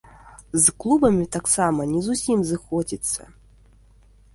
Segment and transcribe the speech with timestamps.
[0.63, 3.21] З клубамі таксама не зусім сыходзіцца.